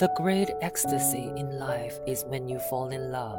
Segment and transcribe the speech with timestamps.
[0.00, 3.38] The great ecstasy in life is when you fall in love.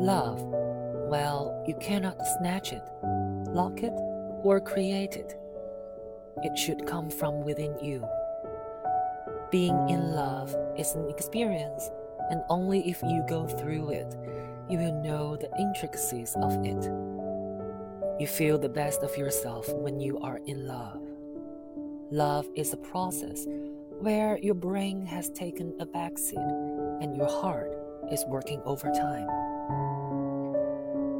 [0.00, 3.92] Love, well, you cannot snatch it, lock it,
[4.42, 5.38] or create it.
[6.42, 8.04] It should come from within you.
[9.52, 11.92] Being in love is an experience,
[12.28, 14.16] and only if you go through it,
[14.68, 16.90] you will know the intricacies of it.
[18.18, 21.00] You feel the best of yourself when you are in love.
[22.10, 23.46] Love is a process
[24.00, 27.72] where your brain has taken a backseat and your heart
[28.12, 29.26] is working overtime.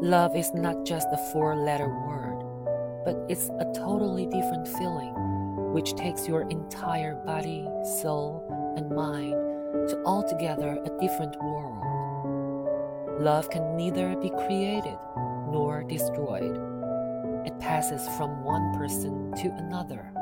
[0.02, 5.14] Love is not just a four letter word, but it's a totally different feeling
[5.72, 7.66] which takes your entire body,
[8.00, 8.44] soul,
[8.76, 9.32] and mind
[9.88, 13.20] to altogether a different world.
[13.20, 14.98] Love can neither be created
[15.50, 16.60] nor destroyed.
[17.46, 20.12] It passes from one person to another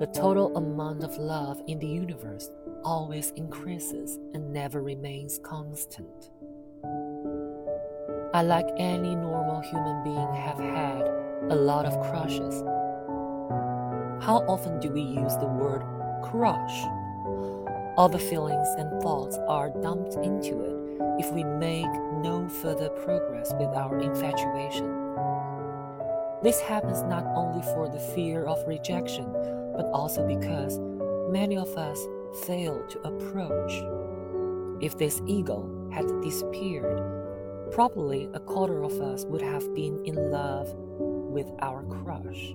[0.00, 2.48] the total amount of love in the universe
[2.82, 6.30] always increases and never remains constant.
[8.32, 11.02] I, like any normal human being, have had
[11.50, 12.62] a lot of crushes.
[14.24, 15.82] How often do we use the word
[16.24, 16.82] crush?
[17.98, 20.76] All the feelings and thoughts are dumped into it
[21.22, 21.92] if we make
[22.22, 24.96] no further progress with our infatuation.
[26.42, 29.30] This happens not only for the fear of rejection
[29.76, 30.78] but also because
[31.30, 32.06] many of us
[32.46, 33.72] fail to approach.
[34.82, 37.00] If this ego had disappeared,
[37.72, 42.54] probably a quarter of us would have been in love with our crush.